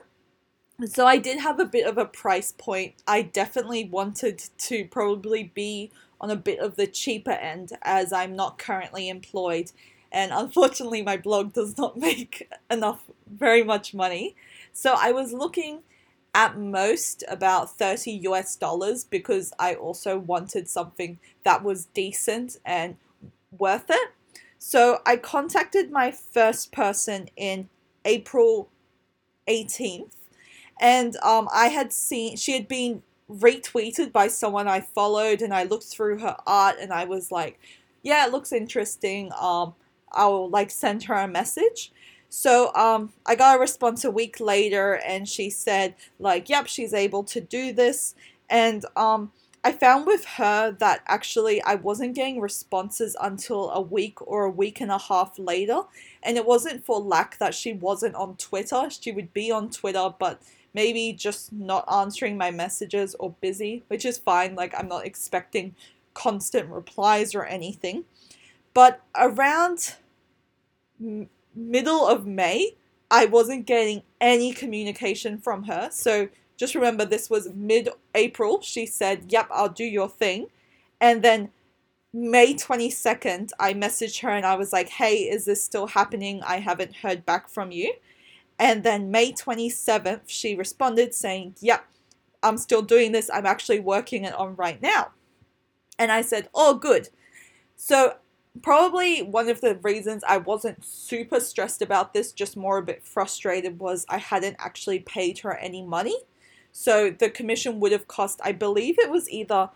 So 0.86 1.08
I 1.08 1.18
did 1.18 1.40
have 1.40 1.60
a 1.60 1.66
bit 1.66 1.88
of 1.88 1.98
a 1.98 2.06
price 2.06 2.52
point. 2.52 2.96
I 3.08 3.22
definitely 3.22 3.86
wanted 3.86 4.44
to 4.58 4.86
probably 4.86 5.52
be 5.56 5.92
on 6.20 6.30
a 6.30 6.36
bit 6.36 6.60
of 6.60 6.76
the 6.76 6.88
cheaper 6.88 7.32
end 7.32 7.72
as 7.82 8.12
I'm 8.12 8.36
not 8.36 8.58
currently 8.58 9.10
employed. 9.10 9.72
And 10.16 10.32
unfortunately, 10.34 11.02
my 11.02 11.18
blog 11.18 11.54
does 11.54 11.78
not 11.78 11.98
make 12.10 12.50
enough, 12.72 13.04
very 13.30 13.64
much 13.64 13.94
money. 13.94 14.36
So 14.74 14.96
I 14.98 15.12
was 15.12 15.34
looking 15.34 15.82
at 16.34 16.58
most 16.58 17.24
about 17.30 17.78
30 17.78 18.12
US 18.30 18.56
dollars 18.56 19.04
because 19.04 19.54
I 19.60 19.76
also 19.76 20.18
wanted 20.18 20.70
something 20.70 21.20
that 21.44 21.64
was 21.64 21.86
decent 21.94 22.58
and 22.66 22.96
worth 23.58 23.86
it. 23.90 24.10
So 24.58 25.00
I 25.06 25.18
contacted 25.18 25.92
my 25.92 26.12
first 26.12 26.72
person 26.72 27.30
in 27.36 27.70
April 28.06 28.70
18th, 29.48 30.14
and 30.80 31.16
um, 31.18 31.48
I 31.54 31.68
had 31.68 31.94
seen 31.94 32.36
she 32.36 32.54
had 32.54 32.68
been 32.68 33.04
retweeted 33.30 34.12
by 34.12 34.28
someone 34.28 34.68
I 34.68 34.82
followed, 34.82 35.42
and 35.42 35.54
I 35.54 35.64
looked 35.64 35.86
through 35.86 36.20
her 36.20 36.38
art, 36.48 36.78
and 36.80 36.92
I 36.92 37.06
was 37.06 37.32
like, 37.32 37.60
"Yeah, 38.02 38.26
it 38.26 38.32
looks 38.32 38.52
interesting." 38.52 39.32
Um, 39.40 39.76
I'll 40.16 40.50
like 40.50 40.72
send 40.72 41.04
her 41.04 41.16
a 41.16 41.28
message. 41.28 41.92
So 42.30 42.74
um, 42.74 43.14
I 43.26 43.36
got 43.36 43.58
a 43.58 43.60
response 43.60 44.04
a 44.04 44.12
week 44.12 44.40
later, 44.40 44.96
and 45.06 45.28
she 45.28 45.50
said 45.50 45.96
like, 46.20 46.50
"Yep, 46.50 46.68
she's 46.68 46.94
able 46.94 47.24
to 47.26 47.40
do 47.42 47.72
this," 47.72 48.16
and 48.50 48.86
um, 48.96 49.32
I 49.66 49.72
found 49.72 50.06
with 50.06 50.26
her 50.26 50.72
that 50.74 51.02
actually 51.08 51.60
I 51.64 51.74
wasn't 51.74 52.14
getting 52.14 52.40
responses 52.40 53.18
until 53.20 53.72
a 53.72 53.82
week 53.82 54.22
or 54.22 54.44
a 54.44 54.50
week 54.52 54.80
and 54.80 54.92
a 54.92 55.00
half 55.00 55.40
later. 55.40 55.82
And 56.22 56.38
it 56.38 56.46
wasn't 56.46 56.86
for 56.86 57.00
lack 57.00 57.40
that 57.40 57.56
she 57.56 57.74
wasn't 57.74 58.14
on 58.14 58.36
Twitter. 58.38 58.92
She 58.92 59.12
would 59.12 59.34
be 59.34 59.50
on 59.50 59.72
Twitter, 59.72 60.14
but 60.20 60.40
maybe 60.76 61.14
just 61.14 61.52
not 61.52 61.84
answering 61.92 62.38
my 62.38 62.52
messages 62.52 63.16
or 63.18 63.34
busy, 63.42 63.84
which 63.88 64.06
is 64.06 64.20
fine. 64.20 64.54
Like, 64.54 64.76
I'm 64.78 64.88
not 64.88 65.08
expecting 65.08 65.74
constant 66.14 66.70
replies 66.70 67.34
or 67.34 67.46
anything. 67.46 68.06
But 68.76 69.02
around 69.16 69.96
middle 71.56 72.08
of 72.08 72.26
May, 72.26 72.76
I 73.12 73.26
wasn't 73.26 73.66
getting 73.66 74.04
any 74.20 74.52
communication 74.52 75.38
from 75.38 75.64
her. 75.64 75.90
So 75.92 76.30
just 76.58 76.76
remember 76.76 77.06
this 77.06 77.30
was 77.30 77.50
mid 77.54 77.90
April. 78.14 78.62
She 78.62 78.86
said, 78.86 79.26
Yep, 79.30 79.50
I'll 79.52 79.70
do 79.70 79.84
your 79.84 80.10
thing. 80.10 80.48
And 81.02 81.24
then 81.24 81.52
May 82.14 82.54
22nd, 82.54 83.52
I 83.60 83.74
messaged 83.74 84.22
her 84.22 84.30
and 84.30 84.46
I 84.46 84.56
was 84.56 84.72
like, 84.72 84.90
Hey, 84.90 85.16
is 85.16 85.46
this 85.46 85.64
still 85.64 85.88
happening? 85.88 86.42
I 86.44 86.60
haven't 86.60 86.98
heard 86.98 87.26
back 87.26 87.50
from 87.50 87.72
you. 87.72 87.94
And 88.58 88.84
then 88.84 89.12
May 89.12 89.34
27th, 89.34 90.22
she 90.28 90.56
responded 90.56 91.14
saying, 91.14 91.56
Yep, 91.60 91.86
I'm 92.42 92.58
still 92.58 92.82
doing 92.82 93.12
this. 93.12 93.30
I'm 93.34 93.46
actually 93.46 93.80
working 93.80 94.24
it 94.24 94.34
on 94.34 94.56
right 94.56 94.82
now. 94.82 95.12
And 96.00 96.12
I 96.12 96.22
said, 96.22 96.50
Oh, 96.54 96.76
good. 96.76 97.10
So, 97.76 98.16
probably 98.62 99.22
one 99.22 99.50
of 99.50 99.62
the 99.62 99.76
reasons 99.76 100.24
I 100.28 100.38
wasn't 100.38 100.84
super 100.84 101.40
stressed 101.40 101.82
about 101.82 102.14
this, 102.14 102.32
just 102.32 102.58
more 102.58 102.78
a 102.78 102.84
bit 102.84 103.04
frustrated, 103.04 103.80
was 103.80 104.06
I 104.10 104.18
hadn't 104.18 104.58
actually 104.60 105.00
paid 105.00 105.40
her 105.40 105.56
any 105.56 105.84
money. 105.84 106.18
So 106.72 107.10
the 107.10 107.30
commission 107.30 107.80
would 107.80 107.92
have 107.92 108.08
cost, 108.08 108.40
I 108.44 108.52
believe 108.52 109.00
it 109.00 109.10
was 109.10 109.30
either 109.30 109.70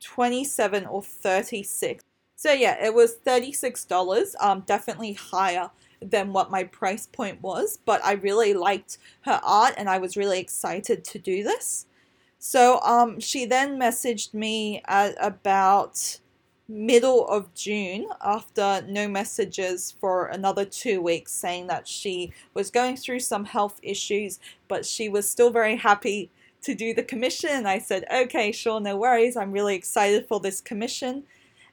27 0.00 0.86
or 0.86 1.02
36. 1.02 2.04
So 2.36 2.52
yeah, 2.52 2.84
it 2.84 2.94
was 2.94 3.16
$36, 3.24 4.34
um, 4.40 4.60
definitely 4.66 5.12
higher 5.14 5.70
than 6.00 6.32
what 6.32 6.50
my 6.50 6.64
price 6.64 7.06
point 7.06 7.40
was, 7.42 7.78
but 7.84 8.04
I 8.04 8.12
really 8.12 8.54
liked 8.54 8.98
her 9.22 9.40
art 9.42 9.74
and 9.76 9.88
I 9.88 9.98
was 9.98 10.16
really 10.16 10.40
excited 10.40 11.04
to 11.04 11.18
do 11.18 11.42
this. 11.42 11.86
So 12.38 12.80
um, 12.80 13.20
she 13.20 13.46
then 13.46 13.78
messaged 13.78 14.34
me 14.34 14.82
at 14.86 15.14
about 15.18 16.18
middle 16.68 17.26
of 17.28 17.52
June 17.54 18.06
after 18.24 18.84
no 18.88 19.06
messages 19.06 19.94
for 20.00 20.26
another 20.26 20.64
two 20.64 21.00
weeks, 21.00 21.32
saying 21.32 21.66
that 21.66 21.86
she 21.86 22.32
was 22.54 22.70
going 22.70 22.96
through 22.96 23.20
some 23.20 23.44
health 23.44 23.78
issues, 23.82 24.38
but 24.68 24.86
she 24.86 25.08
was 25.08 25.28
still 25.28 25.50
very 25.50 25.76
happy 25.76 26.30
to 26.62 26.74
do 26.74 26.94
the 26.94 27.02
commission. 27.02 27.66
I 27.66 27.78
said, 27.78 28.06
okay, 28.12 28.50
sure, 28.50 28.80
no 28.80 28.96
worries. 28.96 29.36
I'm 29.36 29.52
really 29.52 29.74
excited 29.74 30.26
for 30.26 30.40
this 30.40 30.60
commission. 30.60 31.24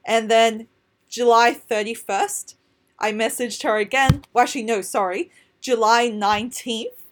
And 0.04 0.30
then 0.30 0.68
July 1.08 1.54
31st, 1.54 2.54
I 2.98 3.12
messaged 3.12 3.62
her 3.62 3.78
again. 3.78 4.24
Well, 4.32 4.42
actually, 4.42 4.64
no, 4.64 4.82
sorry. 4.82 5.30
July 5.60 6.10
19th, 6.10 7.04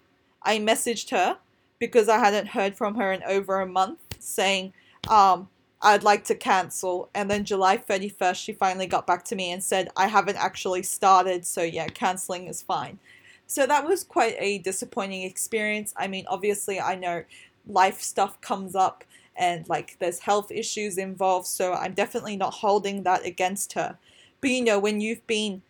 I 0.42 0.58
messaged 0.58 1.10
her 1.10 1.38
because 1.78 2.08
I 2.08 2.18
hadn't 2.18 2.48
heard 2.48 2.76
from 2.76 2.96
her 2.96 3.12
in 3.12 3.22
over 3.22 3.60
a 3.60 3.66
month 3.66 3.98
saying, 4.18 4.74
um, 5.08 5.48
I'd 5.82 6.02
like 6.02 6.24
to 6.24 6.34
cancel. 6.34 7.08
And 7.14 7.30
then 7.30 7.44
July 7.44 7.78
31st, 7.78 8.36
she 8.36 8.52
finally 8.52 8.86
got 8.86 9.06
back 9.06 9.24
to 9.26 9.36
me 9.36 9.50
and 9.50 9.62
said, 9.62 9.88
I 9.96 10.08
haven't 10.08 10.36
actually 10.36 10.82
started, 10.82 11.46
so 11.46 11.62
yeah, 11.62 11.88
canceling 11.88 12.48
is 12.48 12.62
fine. 12.62 12.98
So 13.46 13.66
that 13.66 13.86
was 13.86 14.04
quite 14.04 14.36
a 14.38 14.58
disappointing 14.58 15.22
experience. 15.22 15.92
I 15.96 16.06
mean, 16.06 16.24
obviously, 16.28 16.80
I 16.80 16.94
know 16.94 17.24
life 17.66 18.00
stuff 18.00 18.40
comes 18.40 18.74
up 18.74 19.04
and 19.34 19.68
like 19.68 19.96
there's 19.98 20.20
health 20.20 20.50
issues 20.50 20.98
involved, 20.98 21.46
so 21.46 21.72
I'm 21.72 21.94
definitely 21.94 22.36
not 22.36 22.54
holding 22.54 23.02
that 23.04 23.24
against 23.24 23.72
her. 23.72 23.98
But 24.40 24.50
you 24.50 24.62
know, 24.62 24.78
when 24.78 25.00
you've 25.00 25.26
been 25.26 25.62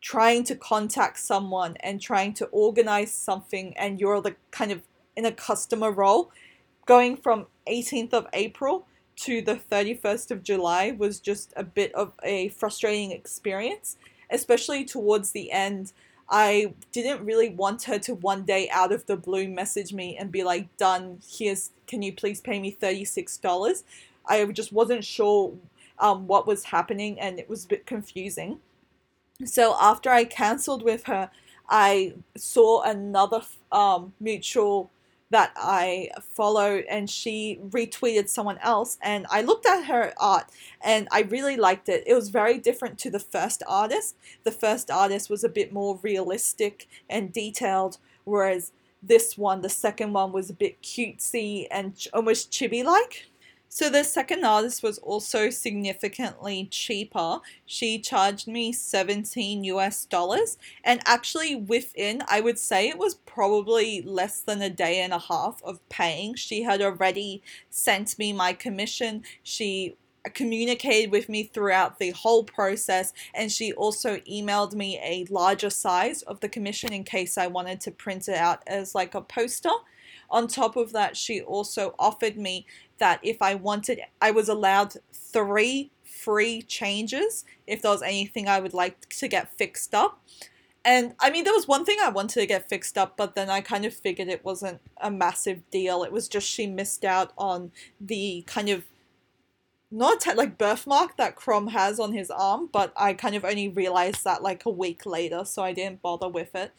trying 0.00 0.44
to 0.44 0.54
contact 0.54 1.18
someone 1.18 1.76
and 1.80 2.00
trying 2.00 2.34
to 2.34 2.46
organize 2.46 3.10
something 3.10 3.76
and 3.76 3.98
you're 3.98 4.20
the 4.20 4.36
kind 4.50 4.70
of 4.70 4.82
in 5.16 5.24
a 5.24 5.32
customer 5.32 5.90
role, 5.90 6.30
going 6.86 7.16
from 7.16 7.46
18th 7.66 8.12
of 8.12 8.26
April 8.32 8.86
to 9.18 9.42
the 9.42 9.56
31st 9.56 10.30
of 10.30 10.42
July 10.42 10.92
was 10.92 11.18
just 11.18 11.52
a 11.56 11.64
bit 11.64 11.92
of 11.94 12.12
a 12.22 12.50
frustrating 12.50 13.10
experience, 13.10 13.96
especially 14.30 14.84
towards 14.84 15.32
the 15.32 15.50
end. 15.50 15.92
I 16.30 16.74
didn't 16.92 17.24
really 17.24 17.48
want 17.48 17.82
her 17.84 17.98
to 18.00 18.14
one 18.14 18.44
day 18.44 18.68
out 18.70 18.92
of 18.92 19.06
the 19.06 19.16
blue 19.16 19.48
message 19.48 19.92
me 19.92 20.16
and 20.16 20.30
be 20.30 20.44
like, 20.44 20.74
done, 20.76 21.18
here's, 21.28 21.70
can 21.86 22.00
you 22.02 22.12
please 22.12 22.40
pay 22.40 22.60
me 22.60 22.76
$36? 22.80 23.82
I 24.26 24.44
just 24.46 24.72
wasn't 24.72 25.04
sure 25.04 25.52
um, 25.98 26.28
what 26.28 26.46
was 26.46 26.64
happening 26.64 27.18
and 27.18 27.40
it 27.40 27.48
was 27.48 27.64
a 27.64 27.68
bit 27.68 27.86
confusing. 27.86 28.60
So 29.44 29.76
after 29.80 30.10
I 30.10 30.24
cancelled 30.24 30.82
with 30.82 31.04
her, 31.04 31.30
I 31.68 32.14
saw 32.36 32.82
another 32.82 33.42
um, 33.72 34.12
mutual 34.20 34.90
that 35.30 35.52
I 35.56 36.10
followed 36.34 36.84
and 36.88 37.08
she 37.08 37.60
retweeted 37.68 38.28
someone 38.28 38.58
else 38.58 38.98
and 39.02 39.26
I 39.30 39.42
looked 39.42 39.66
at 39.66 39.84
her 39.84 40.14
art 40.18 40.46
and 40.80 41.06
I 41.10 41.22
really 41.22 41.56
liked 41.56 41.88
it. 41.88 42.04
It 42.06 42.14
was 42.14 42.30
very 42.30 42.58
different 42.58 42.98
to 43.00 43.10
the 43.10 43.18
first 43.18 43.62
artist. 43.66 44.16
The 44.44 44.52
first 44.52 44.90
artist 44.90 45.28
was 45.28 45.44
a 45.44 45.48
bit 45.48 45.72
more 45.72 45.98
realistic 46.02 46.88
and 47.10 47.32
detailed 47.32 47.98
whereas 48.24 48.72
this 49.02 49.38
one, 49.38 49.60
the 49.60 49.68
second 49.68 50.12
one 50.12 50.32
was 50.32 50.50
a 50.50 50.54
bit 50.54 50.82
cutesy 50.82 51.66
and 51.70 51.94
almost 52.12 52.50
chibi 52.50 52.82
like. 52.82 53.26
So 53.70 53.90
the 53.90 54.02
second 54.02 54.44
artist 54.44 54.82
was 54.82 54.98
also 54.98 55.50
significantly 55.50 56.68
cheaper. 56.70 57.40
She 57.66 57.98
charged 57.98 58.48
me 58.48 58.72
17 58.72 59.62
US 59.64 60.06
dollars 60.06 60.56
and 60.82 61.00
actually 61.04 61.54
within 61.54 62.22
I 62.28 62.40
would 62.40 62.58
say 62.58 62.88
it 62.88 62.98
was 62.98 63.14
probably 63.14 64.00
less 64.02 64.40
than 64.40 64.62
a 64.62 64.70
day 64.70 65.00
and 65.00 65.12
a 65.12 65.18
half 65.18 65.62
of 65.62 65.86
paying. 65.90 66.34
She 66.34 66.62
had 66.62 66.80
already 66.80 67.42
sent 67.68 68.18
me 68.18 68.32
my 68.32 68.54
commission. 68.54 69.22
She 69.42 69.96
communicated 70.34 71.10
with 71.10 71.28
me 71.28 71.44
throughout 71.44 71.98
the 71.98 72.10
whole 72.10 72.44
process 72.44 73.12
and 73.34 73.52
she 73.52 73.72
also 73.72 74.16
emailed 74.20 74.74
me 74.74 74.98
a 75.02 75.26
larger 75.30 75.70
size 75.70 76.22
of 76.22 76.40
the 76.40 76.48
commission 76.48 76.92
in 76.92 77.04
case 77.04 77.36
I 77.36 77.46
wanted 77.46 77.80
to 77.82 77.90
print 77.90 78.28
it 78.28 78.36
out 78.36 78.62
as 78.66 78.94
like 78.94 79.14
a 79.14 79.20
poster. 79.20 79.70
On 80.30 80.46
top 80.46 80.76
of 80.76 80.92
that, 80.92 81.16
she 81.16 81.40
also 81.40 81.94
offered 81.98 82.36
me 82.36 82.66
that 82.98 83.20
if 83.22 83.40
I 83.42 83.54
wanted, 83.54 84.00
I 84.20 84.30
was 84.30 84.48
allowed 84.48 84.94
three 85.12 85.90
free 86.04 86.62
changes 86.62 87.44
if 87.66 87.80
there 87.80 87.92
was 87.92 88.02
anything 88.02 88.48
I 88.48 88.60
would 88.60 88.74
like 88.74 89.08
to 89.10 89.28
get 89.28 89.56
fixed 89.56 89.94
up. 89.94 90.20
And 90.84 91.14
I 91.20 91.30
mean, 91.30 91.44
there 91.44 91.52
was 91.52 91.68
one 91.68 91.84
thing 91.84 91.98
I 92.02 92.08
wanted 92.08 92.40
to 92.40 92.46
get 92.46 92.68
fixed 92.68 92.96
up, 92.96 93.16
but 93.16 93.34
then 93.34 93.50
I 93.50 93.60
kind 93.60 93.84
of 93.84 93.94
figured 93.94 94.28
it 94.28 94.44
wasn't 94.44 94.80
a 95.00 95.10
massive 95.10 95.68
deal. 95.70 96.02
It 96.02 96.12
was 96.12 96.28
just 96.28 96.48
she 96.48 96.66
missed 96.66 97.04
out 97.04 97.32
on 97.36 97.72
the 98.00 98.42
kind 98.46 98.68
of 98.68 98.84
not 99.90 100.26
like 100.36 100.58
birthmark 100.58 101.16
that 101.16 101.34
Chrom 101.34 101.70
has 101.70 101.98
on 101.98 102.12
his 102.12 102.30
arm, 102.30 102.68
but 102.70 102.92
I 102.94 103.14
kind 103.14 103.34
of 103.34 103.44
only 103.44 103.68
realized 103.68 104.22
that 104.24 104.42
like 104.42 104.66
a 104.66 104.70
week 104.70 105.06
later, 105.06 105.44
so 105.44 105.62
I 105.62 105.72
didn't 105.72 106.02
bother 106.02 106.28
with 106.28 106.54
it. 106.54 106.72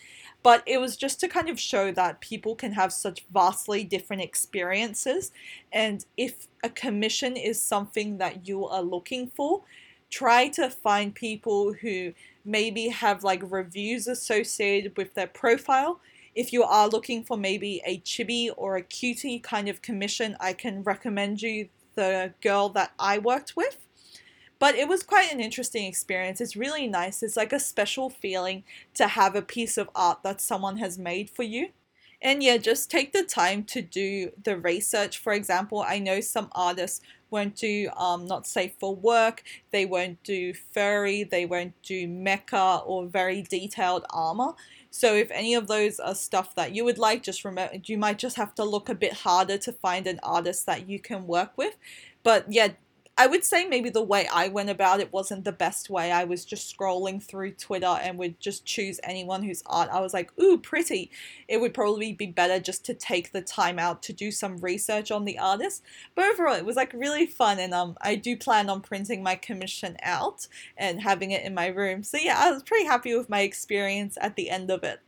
But 0.43 0.63
it 0.67 0.79
was 0.79 0.95
just 0.95 1.19
to 1.21 1.27
kind 1.27 1.49
of 1.49 1.59
show 1.59 1.91
that 1.91 2.21
people 2.21 2.55
can 2.55 2.73
have 2.73 2.93
such 2.93 3.25
vastly 3.33 3.83
different 3.83 4.21
experiences. 4.21 5.31
And 5.73 6.05
if 6.17 6.47
a 6.63 6.69
commission 6.69 7.35
is 7.35 7.59
something 7.59 8.19
that 8.19 8.47
you 8.47 8.65
are 8.65 8.83
looking 8.83 9.27
for, 9.27 9.63
try 10.11 10.47
to 10.49 10.69
find 10.69 11.13
people 11.13 11.73
who 11.73 12.13
maybe 12.45 12.89
have 12.89 13.23
like 13.23 13.41
reviews 13.51 14.07
associated 14.07 14.95
with 14.97 15.15
their 15.15 15.27
profile. 15.27 15.99
If 16.35 16.53
you 16.53 16.63
are 16.63 16.87
looking 16.87 17.23
for 17.23 17.37
maybe 17.37 17.81
a 17.85 17.99
chibi 18.01 18.51
or 18.55 18.75
a 18.75 18.83
cutie 18.83 19.39
kind 19.39 19.67
of 19.67 19.81
commission, 19.81 20.37
I 20.39 20.53
can 20.53 20.83
recommend 20.83 21.41
you 21.41 21.69
the 21.99 22.33
girl 22.41 22.69
that 22.69 22.93
I 22.97 23.17
worked 23.17 23.57
with. 23.57 23.77
But 24.57 24.75
it 24.75 24.87
was 24.87 25.03
quite 25.03 25.31
an 25.31 25.39
interesting 25.39 25.85
experience. 25.85 26.41
It's 26.41 26.55
really 26.55 26.87
nice. 26.87 27.21
It's 27.23 27.37
like 27.37 27.53
a 27.53 27.59
special 27.59 28.09
feeling 28.09 28.63
to 28.95 29.07
have 29.07 29.35
a 29.35 29.41
piece 29.41 29.77
of 29.77 29.89
art 29.95 30.23
that 30.23 30.41
someone 30.41 30.77
has 30.77 30.97
made 30.97 31.29
for 31.29 31.43
you. 31.43 31.69
And 32.21 32.43
yeah, 32.43 32.57
just 32.57 32.91
take 32.91 33.13
the 33.13 33.23
time 33.23 33.63
to 33.65 33.81
do 33.81 34.31
the 34.43 34.57
research. 34.57 35.17
For 35.17 35.33
example, 35.33 35.85
I 35.87 35.99
know 35.99 36.19
some 36.19 36.49
artists 36.53 37.01
won't 37.31 37.55
do 37.55 37.89
um, 37.95 38.25
not 38.25 38.47
safe 38.47 38.73
for 38.79 38.95
work, 38.95 39.43
they 39.71 39.85
won't 39.85 40.21
do 40.23 40.53
furry, 40.53 41.23
they 41.23 41.45
won't 41.45 41.79
do 41.83 42.07
mecha 42.07 42.83
or 42.85 43.05
very 43.05 43.43
detailed 43.43 44.05
armor. 44.09 44.53
So 44.91 45.15
if 45.15 45.29
any 45.31 45.53
of 45.53 45.67
those 45.67 45.99
are 45.99 46.15
stuff 46.15 46.55
that 46.55 46.73
you 46.73 46.83
would 46.85 46.97
like, 46.97 47.23
just 47.23 47.45
remember 47.45 47.77
you 47.85 47.97
might 47.97 48.17
just 48.17 48.37
have 48.37 48.55
to 48.55 48.63
look 48.63 48.89
a 48.89 48.95
bit 48.95 49.13
harder 49.13 49.57
to 49.59 49.71
find 49.71 50.07
an 50.07 50.19
artist 50.23 50.65
that 50.65 50.89
you 50.89 50.99
can 50.99 51.27
work 51.27 51.57
with. 51.57 51.75
But 52.23 52.45
yeah, 52.51 52.69
I 53.19 53.27
would 53.27 53.43
say 53.43 53.65
maybe 53.65 53.89
the 53.89 54.01
way 54.01 54.29
I 54.31 54.47
went 54.47 54.69
about 54.69 55.01
it 55.01 55.11
wasn't 55.11 55.43
the 55.43 55.51
best 55.51 55.89
way. 55.89 56.09
I 56.09 56.23
was 56.23 56.45
just 56.45 56.73
scrolling 56.73 57.21
through 57.21 57.51
Twitter 57.55 57.85
and 57.85 58.17
would 58.17 58.39
just 58.39 58.63
choose 58.63 58.97
anyone 59.03 59.43
whose 59.43 59.61
art 59.65 59.89
I 59.91 59.99
was 59.99 60.13
like, 60.13 60.31
ooh, 60.39 60.57
pretty. 60.57 61.11
It 61.45 61.59
would 61.59 61.73
probably 61.73 62.13
be 62.13 62.27
better 62.27 62.61
just 62.61 62.85
to 62.85 62.93
take 62.93 63.33
the 63.33 63.41
time 63.41 63.77
out 63.77 64.01
to 64.03 64.13
do 64.13 64.31
some 64.31 64.55
research 64.59 65.11
on 65.11 65.25
the 65.25 65.37
artist. 65.37 65.83
But 66.15 66.31
overall, 66.31 66.55
it 66.55 66.63
was 66.63 66.77
like 66.77 66.93
really 66.93 67.25
fun, 67.25 67.59
and 67.59 67.73
um, 67.73 67.97
I 67.99 68.15
do 68.15 68.37
plan 68.37 68.69
on 68.69 68.79
printing 68.79 69.21
my 69.21 69.35
commission 69.35 69.97
out 70.01 70.47
and 70.77 71.01
having 71.01 71.31
it 71.31 71.43
in 71.43 71.53
my 71.53 71.67
room. 71.67 72.03
So 72.03 72.17
yeah, 72.17 72.37
I 72.39 72.51
was 72.51 72.63
pretty 72.63 72.85
happy 72.85 73.13
with 73.17 73.29
my 73.29 73.41
experience 73.41 74.17
at 74.21 74.37
the 74.37 74.49
end 74.49 74.71
of 74.71 74.85
it. 74.85 75.01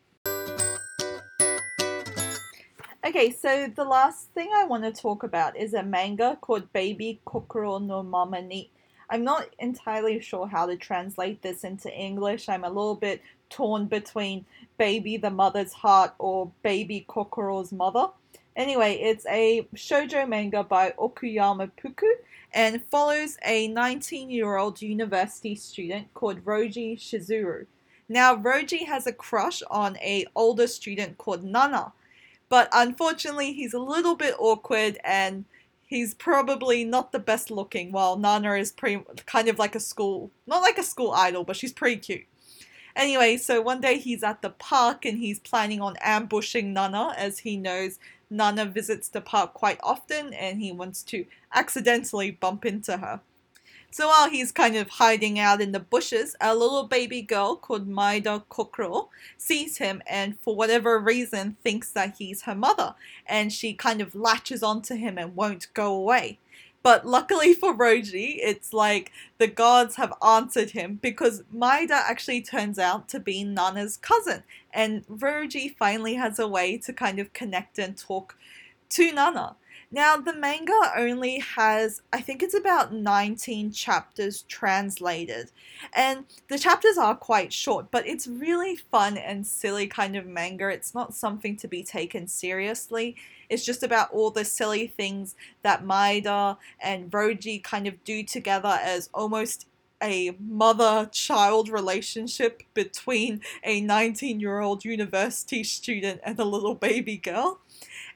Okay, 3.04 3.32
so 3.32 3.66
the 3.76 3.84
last 3.84 4.30
thing 4.36 4.52
I 4.54 4.64
want 4.66 4.84
to 4.84 4.92
talk 4.92 5.24
about 5.24 5.58
is 5.58 5.74
a 5.74 5.82
manga 5.82 6.38
called 6.40 6.72
Baby 6.72 7.20
Kokoro 7.26 7.80
no 7.80 8.04
Mama 8.04 8.44
ni. 8.44 8.70
I'm 9.10 9.24
not 9.24 9.48
entirely 9.58 10.20
sure 10.22 10.46
how 10.46 10.68
to 10.68 10.76
translate 10.76 11.42
this 11.42 11.64
into 11.64 11.92
English. 11.92 12.48
I'm 12.48 12.64
a 12.64 12.70
little 12.70 12.94
bit 12.94 13.24
torn 13.50 13.88
between 13.88 14.46
Baby 14.78 15.18
the 15.18 15.32
Mother's 15.32 15.74
Heart 15.74 16.14
or 16.20 16.52
Baby 16.62 17.04
Kokoro's 17.10 17.72
Mother. 17.72 18.10
Anyway, 18.56 18.94
it's 19.02 19.26
a 19.26 19.68
shoujo 19.76 20.30
manga 20.30 20.64
by 20.64 20.92
Okuyama 20.92 21.72
Puku 21.84 22.08
and 22.54 22.84
follows 22.84 23.36
a 23.44 23.68
19 23.68 24.30
year 24.30 24.58
old 24.58 24.80
university 24.80 25.56
student 25.56 26.14
called 26.14 26.46
Roji 26.46 27.00
Shizuru. 27.00 27.66
Now, 28.08 28.36
Roji 28.36 28.86
has 28.86 29.08
a 29.08 29.12
crush 29.12 29.64
on 29.72 29.98
a 29.98 30.28
older 30.36 30.68
student 30.68 31.18
called 31.18 31.44
Nana 31.44 31.94
but 32.52 32.68
unfortunately, 32.74 33.54
he's 33.54 33.74
a 33.74 33.80
little 33.80 34.18
bit 34.18 34.36
awkward 34.38 35.00
and 35.06 35.46
he's 35.88 36.14
probably 36.14 36.84
not 36.84 37.14
the 37.14 37.20
best 37.20 37.50
looking. 37.50 37.94
While 37.94 38.18
Nana 38.18 38.56
is 38.56 38.74
pretty 38.74 39.06
kind 39.26 39.48
of 39.48 39.58
like 39.58 39.74
a 39.74 39.80
school, 39.80 40.32
not 40.46 40.62
like 40.62 40.78
a 40.78 40.84
school 40.84 41.14
idol, 41.14 41.46
but 41.46 41.56
she's 41.56 41.72
pretty 41.72 41.96
cute. 41.96 42.26
Anyway, 42.94 43.38
so 43.38 43.62
one 43.62 43.80
day 43.80 43.98
he's 43.98 44.22
at 44.22 44.42
the 44.42 44.50
park 44.50 45.06
and 45.06 45.20
he's 45.20 45.40
planning 45.40 45.80
on 45.80 45.96
ambushing 46.02 46.74
Nana 46.74 47.14
as 47.18 47.40
he 47.40 47.56
knows 47.56 48.00
Nana 48.30 48.66
visits 48.66 49.08
the 49.08 49.22
park 49.22 49.54
quite 49.54 49.80
often 49.82 50.34
and 50.34 50.60
he 50.60 50.74
wants 50.74 51.04
to 51.04 51.26
accidentally 51.54 52.32
bump 52.32 52.66
into 52.66 52.98
her. 52.98 53.22
So 53.94 54.08
while 54.08 54.30
he's 54.30 54.54
kind 54.54 54.78
of 54.78 54.88
hiding 54.90 55.38
out 55.38 55.62
in 55.62 55.74
the 55.74 55.80
bushes, 55.80 56.38
a 56.40 56.56
little 56.56 56.84
baby 56.84 57.22
girl 57.22 57.58
called 57.58 57.90
Maida 57.90 58.42
Kokoro 58.48 59.10
sees 59.38 59.78
him 59.78 60.02
and 60.08 60.40
for 60.40 60.56
whatever 60.56 60.98
reason 60.98 61.58
thinks 61.62 61.92
that 61.92 62.16
he's 62.18 62.44
her 62.44 62.56
mother 62.56 62.96
and 63.28 63.52
she 63.52 63.74
kind 63.74 64.00
of 64.00 64.16
latches 64.16 64.64
onto 64.64 64.96
him 64.96 65.18
and 65.18 65.36
won't 65.36 65.68
go 65.74 65.94
away. 65.94 66.40
But 66.84 67.06
luckily 67.06 67.54
for 67.62 67.76
Roji, 67.76 68.38
it's 68.40 68.72
like 68.72 69.12
the 69.40 69.48
gods 69.48 69.98
have 69.98 70.14
answered 70.26 70.72
him 70.72 70.98
because 71.02 71.44
Maida 71.52 71.96
actually 71.96 72.42
turns 72.42 72.80
out 72.80 73.10
to 73.10 73.20
be 73.20 73.44
Nana's 73.44 73.98
cousin. 73.98 74.44
And 74.74 75.06
Roji 75.08 75.76
finally 75.76 76.16
has 76.16 76.40
a 76.40 76.48
way 76.48 76.78
to 76.78 76.94
kind 76.94 77.20
of 77.20 77.34
connect 77.34 77.78
and 77.78 77.98
talk 77.98 78.38
to 78.92 79.12
Nana. 79.12 79.56
Now, 79.94 80.16
the 80.16 80.34
manga 80.34 80.94
only 80.96 81.40
has, 81.40 82.02
I 82.14 82.22
think 82.22 82.42
it's 82.42 82.54
about 82.54 82.94
19 82.94 83.72
chapters 83.74 84.44
translated. 84.44 85.52
And 85.94 86.26
the 86.48 86.58
chapters 86.58 86.98
are 86.98 87.14
quite 87.14 87.52
short, 87.52 87.92
but 87.92 88.08
it's 88.08 88.26
really 88.26 88.78
fun 88.78 89.18
and 89.18 89.46
silly 89.46 89.88
kind 89.88 90.16
of 90.16 90.26
manga. 90.26 90.70
It's 90.70 90.96
not 90.96 91.14
something 91.14 91.58
to 91.58 91.68
be 91.68 91.84
taken 91.84 92.28
seriously. 92.28 93.18
It's 93.50 93.66
just 93.66 93.84
about 93.84 94.12
all 94.12 94.32
the 94.32 94.46
silly 94.46 94.88
things 94.88 95.36
that 95.62 95.84
Maida 95.84 96.58
and 96.80 97.12
Roji 97.12 97.62
kind 97.62 97.86
of 97.86 98.02
do 98.06 98.24
together 98.24 98.80
as 98.82 99.10
almost 99.14 99.68
a 100.02 100.36
mother 100.40 101.10
child 101.12 101.68
relationship 101.68 102.64
between 102.74 103.42
a 103.64 103.82
19 103.82 104.40
year 104.40 104.60
old 104.62 104.86
university 104.86 105.66
student 105.66 106.22
and 106.24 106.40
a 106.40 106.46
little 106.46 106.76
baby 106.76 107.18
girl. 107.18 107.60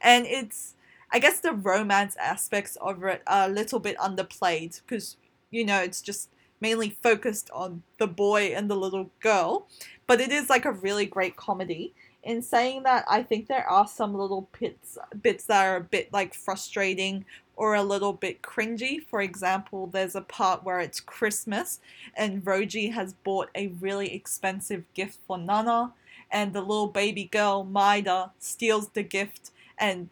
And 0.01 0.25
it's 0.25 0.74
I 1.15 1.19
guess 1.19 1.39
the 1.39 1.53
romance 1.53 2.17
aspects 2.17 2.75
of 2.81 3.01
it 3.05 3.21
are 3.25 3.47
a 3.47 3.49
little 3.49 3.79
bit 3.79 3.97
underplayed 3.99 4.81
because 4.81 5.15
you 5.49 5.63
know 5.63 5.79
it's 5.79 6.01
just 6.01 6.29
mainly 6.59 6.89
focused 6.89 7.49
on 7.53 7.83
the 7.99 8.07
boy 8.07 8.51
and 8.53 8.69
the 8.69 8.75
little 8.75 9.09
girl, 9.21 9.65
but 10.07 10.19
it 10.19 10.29
is 10.29 10.49
like 10.49 10.65
a 10.65 10.73
really 10.73 11.05
great 11.05 11.37
comedy. 11.37 11.93
In 12.21 12.41
saying 12.41 12.83
that, 12.83 13.05
I 13.09 13.23
think 13.23 13.47
there 13.47 13.65
are 13.65 13.87
some 13.87 14.13
little 14.13 14.49
bits 14.59 14.97
bits 15.21 15.45
that 15.45 15.65
are 15.65 15.77
a 15.77 15.81
bit 15.81 16.11
like 16.11 16.33
frustrating 16.33 17.23
or 17.55 17.75
a 17.75 17.83
little 17.83 18.11
bit 18.11 18.41
cringy. 18.41 19.01
For 19.01 19.21
example, 19.21 19.87
there's 19.87 20.15
a 20.15 20.21
part 20.21 20.65
where 20.65 20.81
it's 20.81 20.99
Christmas 20.99 21.79
and 22.17 22.43
Roji 22.43 22.91
has 22.91 23.13
bought 23.13 23.47
a 23.55 23.67
really 23.79 24.13
expensive 24.13 24.83
gift 24.93 25.19
for 25.25 25.37
Nana, 25.37 25.93
and 26.29 26.51
the 26.51 26.59
little 26.59 26.87
baby 26.87 27.23
girl 27.23 27.63
Maida 27.63 28.33
steals 28.37 28.89
the 28.89 29.03
gift 29.03 29.51
and 29.77 30.09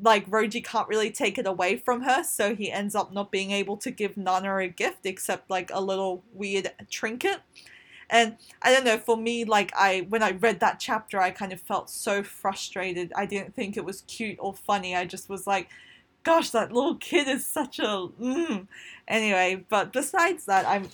like 0.00 0.28
Roji 0.28 0.64
can't 0.64 0.88
really 0.88 1.10
take 1.10 1.38
it 1.38 1.46
away 1.46 1.76
from 1.76 2.02
her, 2.02 2.22
so 2.24 2.54
he 2.54 2.70
ends 2.70 2.94
up 2.94 3.12
not 3.12 3.30
being 3.30 3.50
able 3.50 3.76
to 3.78 3.90
give 3.90 4.16
Nana 4.16 4.56
a 4.56 4.68
gift 4.68 5.04
except 5.04 5.50
like 5.50 5.70
a 5.72 5.80
little 5.80 6.22
weird 6.32 6.72
trinket. 6.90 7.40
And 8.08 8.36
I 8.62 8.72
don't 8.72 8.84
know, 8.84 8.98
for 8.98 9.16
me, 9.16 9.44
like 9.44 9.72
I 9.76 10.06
when 10.08 10.22
I 10.22 10.30
read 10.32 10.60
that 10.60 10.78
chapter, 10.78 11.20
I 11.20 11.30
kind 11.30 11.52
of 11.52 11.60
felt 11.60 11.90
so 11.90 12.22
frustrated. 12.22 13.12
I 13.16 13.26
didn't 13.26 13.54
think 13.54 13.76
it 13.76 13.84
was 13.84 14.02
cute 14.02 14.36
or 14.40 14.54
funny. 14.54 14.94
I 14.94 15.04
just 15.06 15.28
was 15.28 15.46
like, 15.46 15.68
gosh, 16.22 16.50
that 16.50 16.72
little 16.72 16.96
kid 16.96 17.28
is 17.28 17.44
such 17.46 17.78
a 17.78 17.82
mm. 18.20 18.66
anyway. 19.08 19.64
But 19.68 19.92
besides 19.92 20.44
that, 20.46 20.66
I'm 20.66 20.88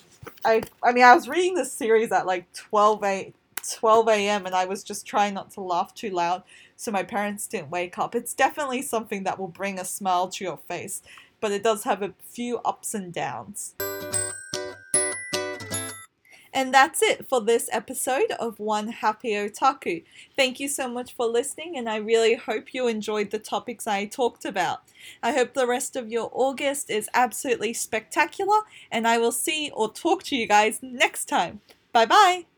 I 0.45 0.63
I 0.83 0.93
mean 0.93 1.05
I 1.05 1.15
was 1.15 1.29
reading 1.29 1.55
this 1.55 1.73
series 1.73 2.13
at 2.13 2.27
like 2.27 2.51
12 2.53 3.05
a 3.05 3.33
12 3.71 4.09
a.m. 4.09 4.47
and 4.47 4.55
I 4.55 4.65
was 4.65 4.83
just 4.83 5.07
trying 5.07 5.35
not 5.35 5.51
to 5.53 5.61
laugh 5.61 5.95
too 5.95 6.11
loud 6.11 6.43
so 6.77 6.91
my 6.91 7.03
parents 7.03 7.47
didn't 7.47 7.71
wake 7.71 7.99
up. 7.99 8.15
It's 8.15 8.35
definitely 8.35 8.83
something 8.83 9.25
that 9.25 9.39
will 9.39 9.49
bring 9.49 9.79
a 9.79 9.85
smile 9.85 10.29
to 10.29 10.45
your 10.45 10.57
face, 10.57 11.03
but 11.41 11.53
it 11.53 11.63
does 11.63 11.85
have 11.85 12.03
a 12.03 12.15
few 12.21 12.59
ups 12.59 12.95
and 12.95 13.13
downs. 13.13 13.75
And 16.55 16.73
that's 16.73 17.03
it 17.03 17.29
for 17.29 17.41
this 17.41 17.69
episode 17.73 18.31
of 18.39 18.59
One 18.59 18.89
Happy 18.89 19.31
Otaku. 19.31 20.05
Thank 20.37 20.61
you 20.61 20.69
so 20.69 20.87
much 20.87 21.15
for 21.15 21.27
listening, 21.27 21.79
and 21.79 21.89
I 21.89 21.97
really 21.97 22.35
hope 22.35 22.75
you 22.75 22.89
enjoyed 22.89 23.31
the 23.31 23.39
topics 23.39 23.87
I 23.87 24.05
talked 24.05 24.45
about. 24.45 24.83
I 25.23 25.33
hope 25.33 25.55
the 25.55 25.67
rest 25.67 25.97
of 25.97 26.11
your 26.11 26.31
August 26.33 26.91
is 26.91 27.09
absolutely 27.15 27.73
spectacular, 27.73 28.61
and 28.91 29.09
I 29.09 29.17
will 29.17 29.33
see 29.33 29.71
or 29.73 29.91
talk 29.91 30.25
to 30.25 30.37
you 30.37 30.47
guys 30.47 30.79
next 30.83 31.25
time. 31.25 31.61
Bye 31.93 32.07
bye! 32.07 32.52